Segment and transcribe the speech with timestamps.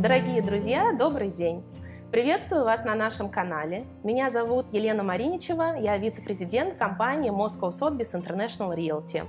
[0.00, 1.62] Дорогие друзья, добрый день!
[2.10, 3.84] Приветствую вас на нашем канале.
[4.02, 9.26] Меня зовут Елена Мариничева, я вице-президент компании Moscow Sotheby's International Realty.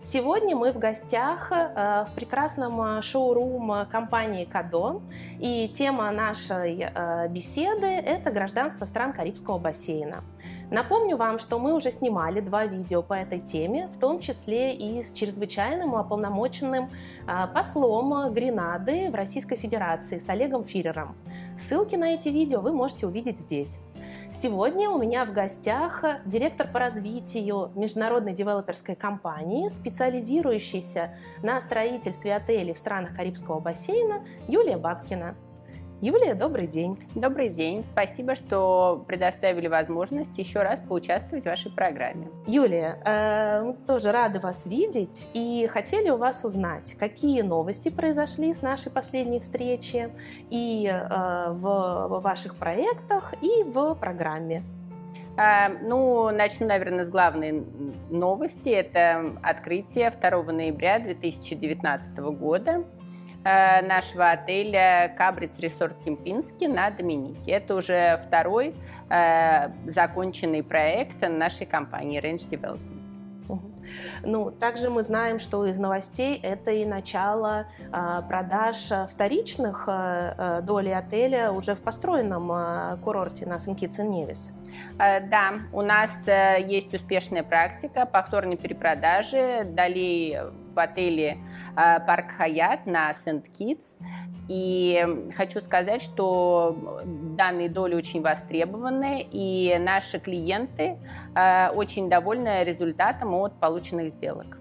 [0.00, 5.02] Сегодня мы в гостях э, в прекрасном шоурум компании Кадо,
[5.38, 10.24] и тема нашей э, беседы– это гражданство стран Карибского бассейна.
[10.70, 15.00] Напомню вам, что мы уже снимали два видео по этой теме, в том числе и
[15.00, 16.90] с чрезвычайным уполномоченным
[17.54, 21.16] послом Гренады в Российской Федерации с Олегом Фирером.
[21.56, 23.78] Ссылки на эти видео вы можете увидеть здесь.
[24.32, 32.74] Сегодня у меня в гостях директор по развитию международной девелоперской компании, специализирующейся на строительстве отелей
[32.74, 35.36] в странах Карибского бассейна Юлия Бабкина.
[36.02, 36.98] Юлия, добрый день.
[37.14, 37.82] Добрый день.
[37.82, 42.28] Спасибо, что предоставили возможность еще раз поучаствовать в вашей программе.
[42.46, 48.52] Юлия, э, мы тоже рады вас видеть и хотели у вас узнать, какие новости произошли
[48.52, 50.10] с нашей последней встречи
[50.50, 54.64] и э, в, в ваших проектах, и в программе.
[55.38, 57.64] Э, ну, начну, наверное, с главной
[58.10, 58.68] новости.
[58.68, 62.84] Это открытие 2 ноября 2019 года
[63.46, 67.52] нашего отеля Кабриц Ресорт Кемпинский на Доминике.
[67.52, 68.74] Это уже второй
[69.08, 72.96] э, законченный проект нашей компании Range Development.
[74.24, 80.92] Ну, также мы знаем, что из новостей это и начало э, продаж вторичных э, долей
[80.92, 84.52] отеля уже в построенном э, курорте на Сен-Китс-Невис.
[84.98, 90.38] Э, да, у нас э, есть успешная практика повторной перепродажи долей
[90.74, 93.94] в отеле Э, парк Хаят на Сент-Китс.
[94.48, 95.04] И
[95.36, 100.98] хочу сказать, что данные доли очень востребованы, и наши клиенты
[101.34, 104.58] э, очень довольны результатом от полученных сделок.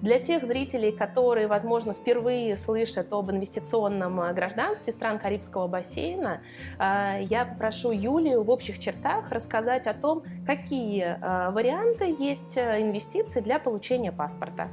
[0.00, 6.40] Для тех зрителей, которые, возможно, впервые слышат об инвестиционном э, гражданстве стран Карибского бассейна,
[6.78, 11.18] я попрошу Юлию в общих чертах рассказать о том, какие
[11.52, 14.68] варианты есть инвестиций для получения паспорта.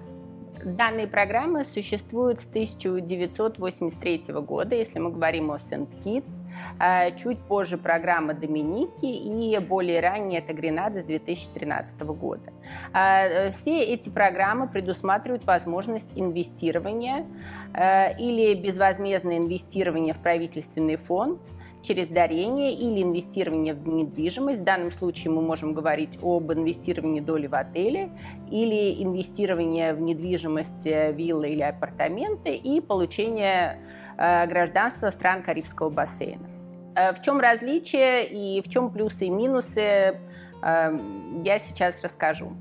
[0.63, 6.39] Данные программы существуют с 1983 года, если мы говорим о Сент-Китс.
[6.79, 12.51] А, чуть позже программа Доминики и более ранее это Гренада с 2013 года.
[12.93, 17.25] А, все эти программы предусматривают возможность инвестирования
[17.73, 21.39] а, или безвозмездное инвестирование в правительственный фонд
[21.87, 24.59] через дарение или инвестирование в недвижимость.
[24.59, 28.09] В данном случае мы можем говорить об инвестировании доли в отеле
[28.51, 33.79] или инвестирование в недвижимость, э, виллы или апартаменты и получение
[34.17, 36.49] э, гражданства стран Карибского бассейна.
[36.95, 40.19] Э, в чем различие и в чем плюсы и минусы,
[40.59, 42.53] я сейчас расскажу.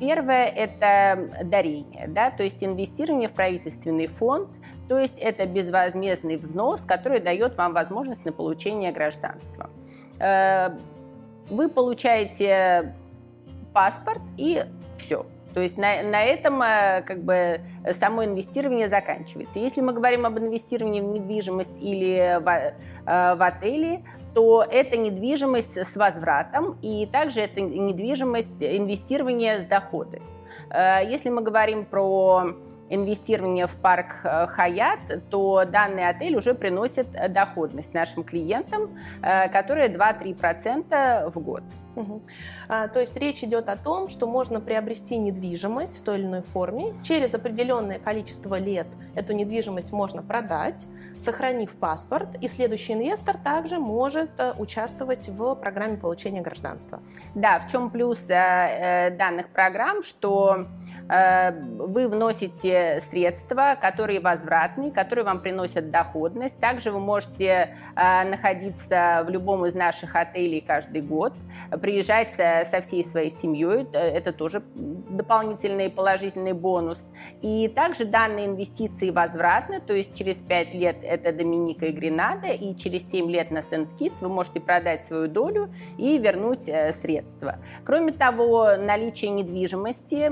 [0.00, 4.48] Первое– это дарение, да, то есть инвестирование в правительственный фонд–
[4.88, 9.70] то есть это безвозмездный взнос, который дает вам возможность на получение гражданства.
[10.20, 10.70] Э,
[11.48, 12.94] вы получаете
[13.72, 14.64] паспорт и
[14.98, 15.26] все.
[15.54, 17.60] То есть на, на этом э, как бы
[17.92, 19.58] само инвестирование заканчивается.
[19.58, 25.78] Если мы говорим об инвестировании в недвижимость или в, э, в отели, то это недвижимость
[25.78, 30.20] с возвратом и также это недвижимость инвестирования с доходы.
[30.72, 32.56] Если мы говорим про
[32.90, 35.00] инвестирования в парк э, Хаят,
[35.30, 38.90] то данный отель уже приносит доходность нашим клиентам,
[39.22, 41.62] э, которая 2-3% в год.
[41.96, 42.22] Угу.
[42.68, 46.42] А, то есть речь идет о том, что можно приобрести недвижимость в той или иной
[46.42, 46.94] форме.
[47.02, 50.86] Через определенное количество лет эту недвижимость можно продать,
[51.16, 57.00] сохранив паспорт, и следующий инвестор также может э, участвовать в программе получения гражданства.
[57.34, 60.66] Да, в чем плюс э, данных программ, что Э,
[61.08, 66.58] вы вносите средства, которые возвратные, которые вам приносят доходность.
[66.58, 71.34] Также вы можете э, находиться в любом из наших отелей каждый год,
[71.82, 77.08] приезжать со всей своей семьей, э, это тоже дополнительный положительный бонус.
[77.42, 82.74] И также данные инвестиции возвратны, то есть через 5 лет это Доминика и Гренада, и
[82.76, 85.68] через 7 лет на Сент-Китс вы можете продать свою долю
[85.98, 86.64] и вернуть
[86.94, 87.58] средства.
[87.84, 90.28] Кроме того, наличие недвижимости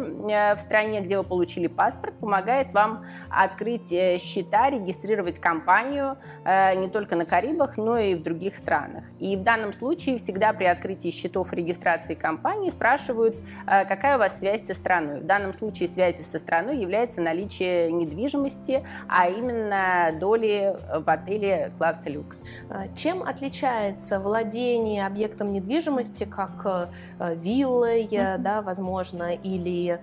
[0.57, 6.89] в стране, где вы получили паспорт, помогает вам открыть э, счета, регистрировать компанию э, не
[6.89, 9.05] только на Карибах, но и в других странах.
[9.19, 13.37] И в данном случае всегда при открытии счетов регистрации компании спрашивают,
[13.67, 15.21] э, какая у вас связь со страной.
[15.21, 22.09] В данном случае связью со страной является наличие недвижимости, а именно доли в отеле класса
[22.09, 22.39] люкс.
[22.95, 28.39] Чем отличается владение объектом недвижимости, как виллой, mm-hmm.
[28.39, 30.01] да, возможно, или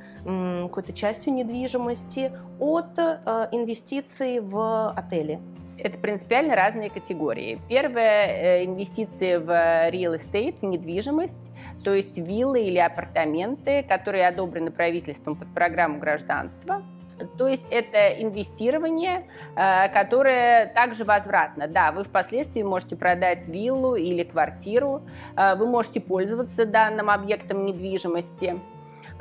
[0.68, 5.40] какой-то частью недвижимости от э, инвестиций в отели?
[5.78, 7.58] Это принципиально разные категории.
[7.70, 11.40] Первое– инвестиции в real estate, в недвижимость,
[11.84, 16.84] то есть виллы или апартаменты, которые одобрены правительством под программу гражданства–
[17.38, 19.26] то есть это инвестирование,
[19.56, 21.68] э, которое также возвратно.
[21.68, 25.04] Да, вы впоследствии можете продать виллу или квартиру,
[25.36, 28.60] э, вы можете пользоваться данным объектом недвижимости,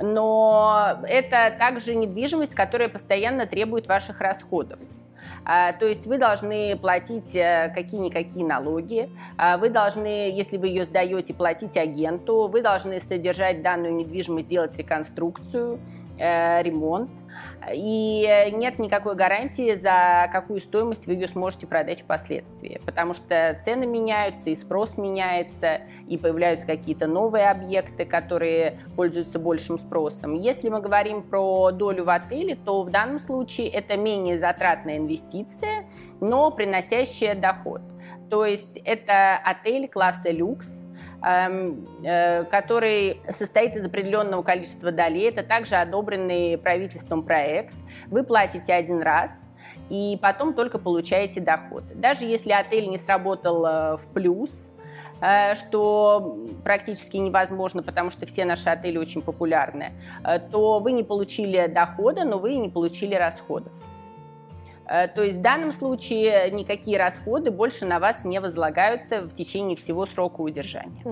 [0.00, 4.80] но это также недвижимость, которая постоянно требует ваших расходов.
[5.44, 9.08] Э, то есть вы должны платить какие-никакие налоги,
[9.58, 15.78] вы должны, если вы ее сдаете, платить агенту, вы должны содержать данную недвижимость, делать реконструкцию,
[16.18, 17.10] ремонт
[17.72, 23.86] и нет никакой гарантии, за какую стоимость вы ее сможете продать впоследствии, потому что цены
[23.86, 30.34] меняются, и спрос меняется, и появляются какие-то новые объекты, которые пользуются большим спросом.
[30.34, 35.86] Если мы говорим про долю в отеле, то в данном случае это менее затратная инвестиция,
[36.20, 37.82] но приносящая доход.
[38.30, 40.82] То есть это отель класса люкс,
[41.20, 45.24] который состоит из определенного количества долей.
[45.24, 47.74] Это также одобренный правительством проект.
[48.06, 49.32] Вы платите один раз,
[49.90, 51.84] и потом только получаете доход.
[51.94, 54.50] Даже если отель не сработал э, в плюс,
[55.20, 59.92] э, что практически невозможно, потому что все наши отели очень популярны,
[60.50, 63.72] то вы не получили дохода, но вы не получили расходов.
[64.88, 69.76] Э, то есть в данном случае никакие расходы больше на вас не возлагаются в течение
[69.76, 71.02] всего срока удержания.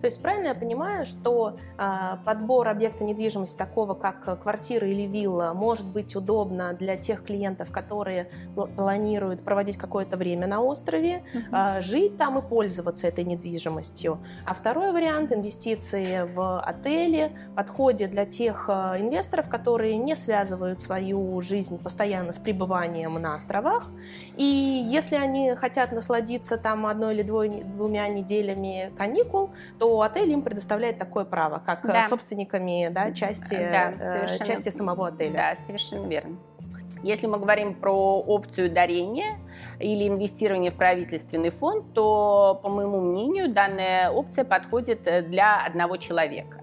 [0.00, 1.82] То есть правильно я понимаю, что э,
[2.24, 8.30] подбор объекта недвижимости такого, как квартира или вилла, может быть удобно для тех клиентов, которые
[8.76, 14.20] планируют проводить какое-то время на острове, э, жить там и пользоваться этой недвижимостью.
[14.46, 21.40] А второй вариант инвестиции в отели подходит для тех э, инвесторов, которые не связывают свою
[21.40, 23.90] жизнь постоянно с пребыванием проживанием на островах.
[24.36, 30.42] И если они хотят насладиться там одной или двой, двумя неделями каникул, то отель им
[30.42, 32.08] предоставляет такое право, как э, да.
[32.08, 35.32] собственниками да, части, да, э, части самого отеля.
[35.32, 36.36] Да, совершенно верно.
[37.02, 39.38] Если мы говорим про опцию дарения,
[39.80, 45.96] или инвестирования в правительственный фонд, то, по моему мнению, данная опция подходит э, для одного
[45.96, 46.57] человека.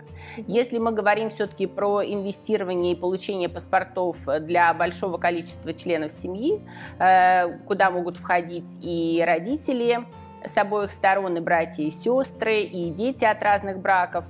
[0.48, 6.62] Если мы говорим все-таки про инвестирование и получение паспортов для большого количества членов семьи,
[7.00, 10.06] э, куда могут входить и родители
[10.46, 14.26] с обоих сторон, и братья, и сестры, и дети от разных браков,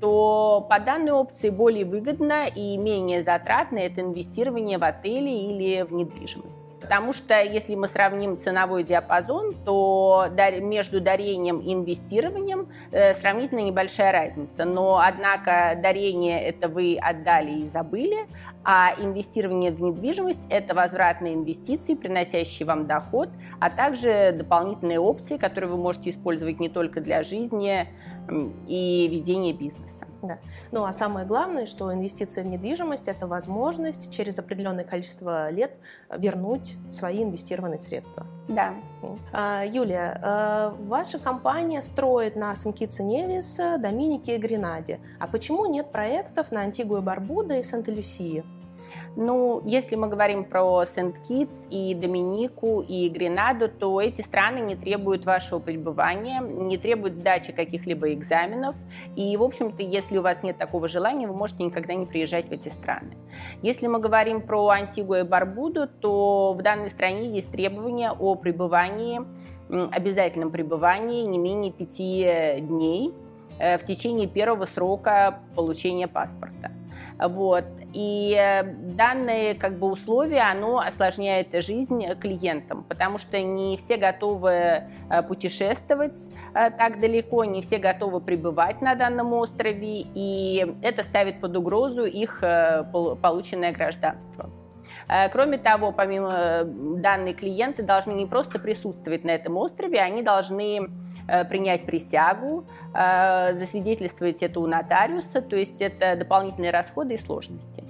[0.00, 5.92] то по данной опции более выгодно и менее затратно это инвестирование в отели или в
[5.92, 6.67] недвижимость.
[6.80, 10.28] Потому что если мы сравним ценовой диапазон, то
[10.60, 14.64] между дарением и инвестированием э, сравнительно небольшая разница.
[14.64, 18.26] Но, однако, дарение это вы отдали и забыли,
[18.64, 23.28] а инвестирование в недвижимость– это возвратные инвестиции, приносящие вам доход,
[23.60, 27.88] а также дополнительные опции, которые вы можете использовать не только для жизни
[28.66, 30.06] и ведения бизнеса.
[30.22, 30.38] Да.
[30.72, 35.72] Ну а самое главное, что инвестиция в недвижимость– это возможность через определенное количество лет
[36.16, 38.26] вернуть свои инвестированные средства.
[38.48, 38.74] Да.
[39.32, 45.00] А, Юлия, а, ваша компания строит на Сен-Китсе Невис, Доминике и Гренаде.
[45.20, 48.44] А почему нет проектов на Антигуа Барбуда и Санта-Люсии?
[49.20, 55.24] Ну, если мы говорим про Сент-Китс и Доминику и Гренаду, то эти страны не требуют
[55.24, 58.76] вашего пребывания, не требуют сдачи каких-либо экзаменов.
[59.16, 62.52] И, в общем-то, если у вас нет такого желания, вы можете никогда не приезжать в
[62.52, 63.16] эти страны.
[63.60, 69.22] Если мы говорим про Антигуа и Барбуду, то в данной стране есть требования о пребывании,
[69.68, 73.12] обязательном пребывании не менее пяти дней
[73.58, 76.70] э, в течение первого срока получения паспорта.
[77.18, 77.64] Вот.
[77.92, 84.50] И э, данные как бы, условия, оно осложняет жизнь клиентам, потому что не все готовы
[84.50, 86.18] э, путешествовать
[86.54, 92.04] э, так далеко, не все готовы пребывать на данном острове, и это ставит под угрозу
[92.04, 94.50] их полученное гражданство.
[95.32, 100.90] Кроме того, помимо данные клиенты должны не просто присутствовать на этом острове, они должны
[101.48, 107.84] принять присягу, э, засвидетельствовать это у нотариуса, то есть это дополнительные расходы и сложности.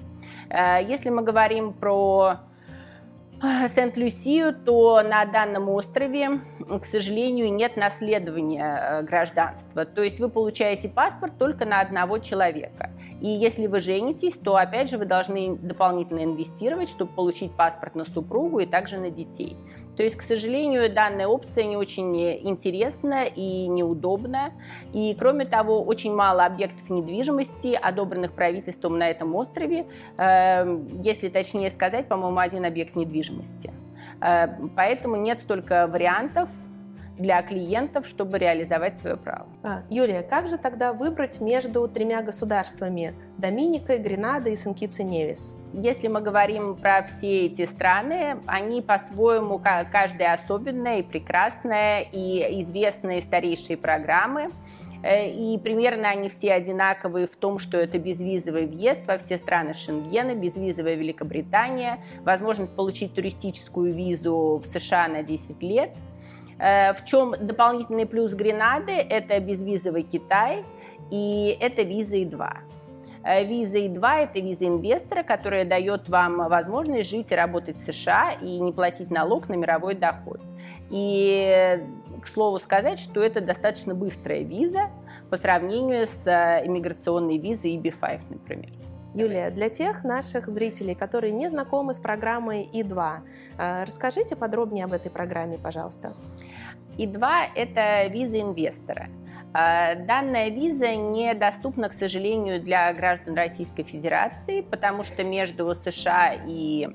[0.51, 2.41] Э, если мы говорим про
[3.41, 6.41] Сент-Люсию, то на данном острове,
[6.81, 9.85] к сожалению, нет наследования гражданства.
[9.85, 12.91] То есть вы получаете паспорт только на одного человека.
[13.21, 18.05] И если вы женитесь, то опять же вы должны дополнительно инвестировать, чтобы получить паспорт на
[18.05, 19.57] супругу и также на детей.
[19.99, 22.17] То есть, к сожалению, данная опция не очень
[22.49, 24.53] интересна и неудобна.
[24.93, 29.87] И, кроме того, очень мало объектов недвижимости, одобренных правительством на этом острове.
[30.17, 33.73] Эм, если точнее сказать, по-моему, один объект недвижимости.
[34.77, 36.49] Поэтому нет столько вариантов
[37.19, 39.47] для клиентов, чтобы реализовать свое право.
[39.63, 45.57] А, Юлия, как же тогда выбрать между тремя государствами– Доминикой, Гренадой и Сен-Китс-и-Невис?
[45.73, 53.23] Если мы говорим про все эти страны, они по-своему каждая особенная и прекрасная, и известные
[53.23, 54.51] старейшие программы.
[55.03, 59.75] Э, и примерно они все одинаковые в том, что это безвизовый въезд во все страны
[59.75, 65.91] Шенгена, безвизовая Великобритания, возможность получить туристическую визу в США на 10 лет–
[66.59, 70.65] в чем дополнительный плюс Гренады– это безвизовый Китай
[71.11, 72.49] и это виза И2.
[73.25, 78.33] Э, виза И2– это виза инвестора, которая дает вам возможность жить и работать в США
[78.41, 80.41] и не платить налог на мировой доход.
[80.91, 81.83] И,
[82.23, 84.91] к слову сказать, что это достаточно быстрая виза
[85.31, 88.71] по сравнению с э, иммиграционной визой EB5, например.
[89.15, 95.11] Юлия, для тех наших зрителей, которые не знакомы с программой И2, расскажите подробнее об этой
[95.11, 96.13] программе, пожалуйста.
[96.97, 99.09] И2– это виза инвестора.
[99.55, 106.89] А, данная виза недоступна, к сожалению, для граждан Российской Федерации, потому что между США и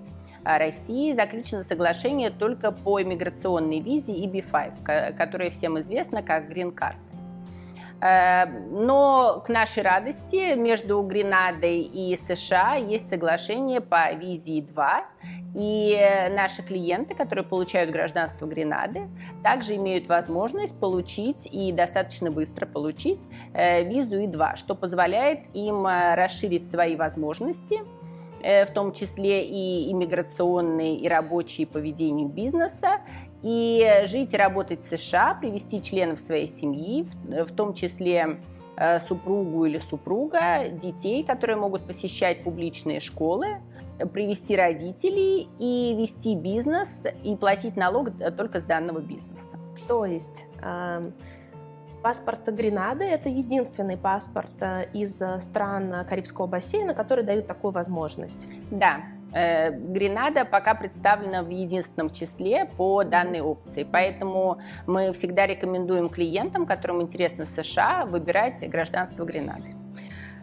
[0.44, 6.44] а, Россией заключено соглашение только по иммиграционной визе EB5, которая всем известна как.
[6.50, 7.13] Э,
[8.04, 15.04] но к нашей радости между Гренадой и США есть соглашение по визе 2,
[15.56, 19.08] и наши клиенты, которые получают гражданство Гренады,
[19.44, 23.20] также имеют возможность получить и достаточно быстро получить
[23.54, 27.82] э, визу И2, что позволяет им э, расширить свои возможности,
[28.42, 33.00] в том числе и иммиграционные, и рабочие по ведению бизнеса,
[33.44, 38.40] и жить и работать в США, привести членов своей семьи, в том числе
[38.78, 43.58] э, супругу или супруга, детей, которые могут посещать публичные школы,
[44.14, 49.42] привести родителей и вести бизнес и платить налог только с данного бизнеса.
[49.90, 51.12] То есть э,
[52.02, 58.48] паспорт Гренады– это единственный паспорт э, из стран Карибского бассейна, который дают такую возможность?
[58.72, 66.10] Да, Э, Гренада пока представлена в единственном числе по данной опции, поэтому мы всегда рекомендуем
[66.10, 69.76] клиентам, которым интересно США, выбирать гражданство Гренады.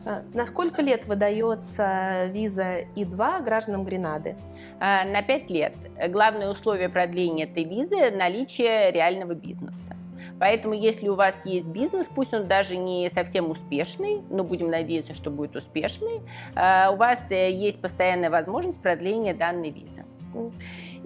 [0.05, 4.37] Э, на сколько лет выдается виза И2 гражданам Гренады?
[4.81, 5.75] Э, на 5 лет.
[6.09, 9.97] Главное условие продления этой визы– наличие реального бизнеса.
[10.41, 15.13] Поэтому, если у вас есть бизнес, пусть он даже не совсем успешный, но будем надеяться,
[15.15, 16.23] что будет успешный,
[16.57, 20.05] э, у вас э, есть постоянная возможность продления данной визы.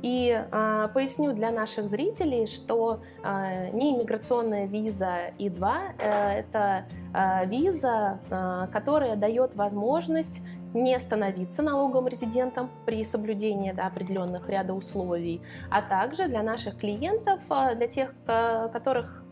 [0.03, 7.47] И э, поясню для наших зрителей, что э, не иммиграционная виза И2 э, это э,
[7.47, 10.43] виза, э, которая дает возможность
[10.75, 17.41] не становиться налоговым резидентом при соблюдении да, определенных ряда условий, а также для наших клиентов,
[17.49, 19.24] для тех, которых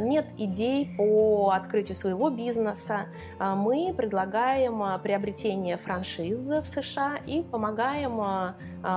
[0.00, 3.06] нет идей по открытию своего бизнеса,
[3.38, 8.54] э, мы предлагаем э, приобретение франшиз в США и помогаем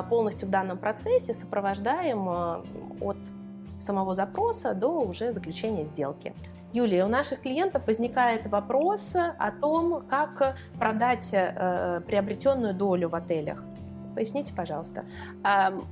[0.10, 2.28] полностью в данном процессе, сопровождаем
[3.02, 3.18] от
[3.80, 6.34] самого запроса до уже заключения сделки.
[6.74, 13.64] Юлия, у наших клиентов возникает вопрос о том, как продать приобретенную долю в отелях.
[14.16, 15.04] Поясните, пожалуйста.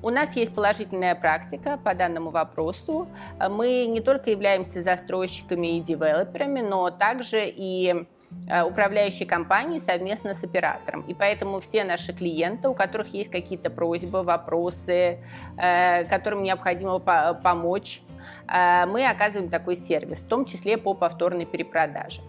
[0.01, 3.07] У нас есть положительная практика по данному вопросу.
[3.37, 8.05] Мы не только являемся застройщиками и девелоперами, но также и
[8.49, 11.01] а, управляющей компании совместно с оператором.
[11.01, 15.19] И поэтому все наши клиенты, у которых есть какие-то просьбы, вопросы,
[15.57, 18.01] э, которым необходимо помочь,
[18.47, 22.21] э, мы оказываем такой сервис, в том числе по повторной перепродаже.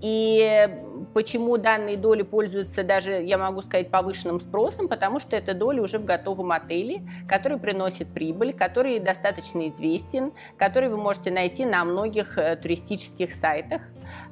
[0.00, 0.68] И
[1.14, 5.98] почему данные доли пользуются даже, я могу сказать, повышенным спросом, потому что это доли уже
[5.98, 12.36] в готовом отеле, который приносит прибыль, который достаточно известен, который вы можете найти на многих
[12.38, 13.82] э, туристических сайтах,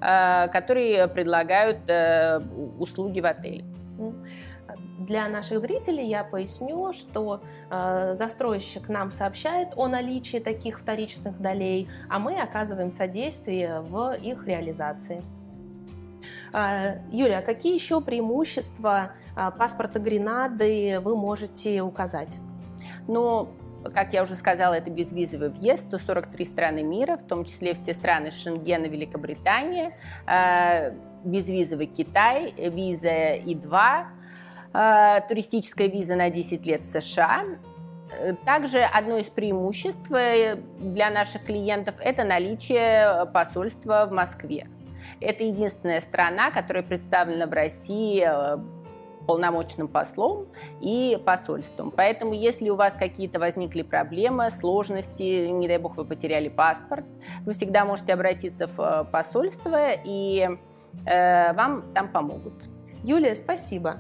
[0.00, 2.40] э, которые предлагают э,
[2.78, 3.64] услуги в отеле.
[4.98, 11.88] Для наших зрителей я поясню, что э, застройщик нам сообщает о наличии таких вторичных долей,
[12.08, 15.22] а мы оказываем содействие в их реализации.
[16.56, 22.38] А, Юля, какие еще преимущества а, паспорта Гренады вы можете указать?
[23.08, 23.48] Ну,
[23.92, 28.30] как я уже сказала, это безвизовый въезд, 143 страны мира, в том числе все страны
[28.30, 30.92] Шенгена, Великобритания, а,
[31.24, 34.06] безвизовый Китай, виза И2,
[35.28, 37.44] туристическая виза на 10 лет в США.
[38.44, 44.66] Также одно из преимуществ э, для наших клиентов– это наличие посольства в Москве.
[45.20, 48.58] Это единственная страна, которая представлена в России э,
[49.26, 50.46] полномочным послом
[50.80, 51.90] и посольством.
[51.90, 57.04] Поэтому, если у вас какие-то возникли проблемы, сложности, не дай бог вы потеряли паспорт,
[57.44, 60.48] вы всегда можете обратиться в э, посольство, и
[61.06, 62.54] э, вам там помогут.
[63.02, 63.96] Юлия, спасибо.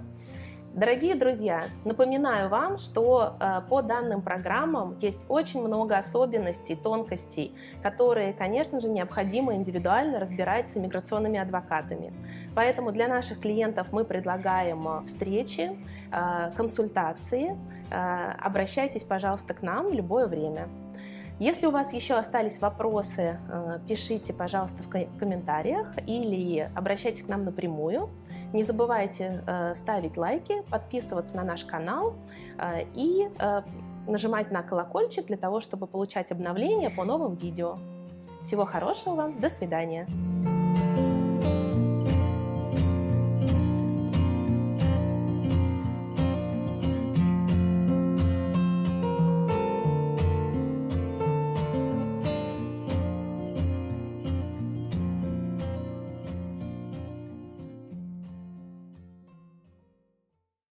[0.74, 8.32] Дорогие друзья, напоминаю вам, что э, по данным программам есть очень много особенностей, тонкостей, которые,
[8.32, 12.12] конечно же, необходимо индивидуально разбирать с иммиграционными адвокатами.
[12.56, 15.78] Поэтому для наших клиентов мы предлагаем э, встречи,
[16.10, 17.56] э, консультации.
[18.42, 20.66] Обращайтесь, пожалуйста, к нам в любое время.
[21.38, 23.38] Если у вас еще остались вопросы,
[23.86, 28.08] пишите, пожалуйста, в комментариях или обращайтесь к нам напрямую.
[28.54, 32.14] Не забывайте э, ставить лайки, подписываться на наш канал
[32.56, 33.62] э, и э,
[34.06, 37.76] нажимать на колокольчик для того, чтобы получать обновления по новым видео.
[38.44, 40.06] Всего хорошего вам, до свидания!